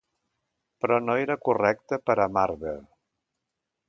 [0.85, 2.81] Però no era correcte per a Marvel.